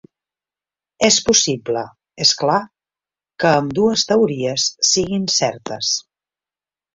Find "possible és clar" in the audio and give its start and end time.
1.27-2.57